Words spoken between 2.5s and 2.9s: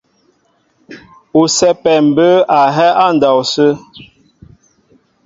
a hɛ́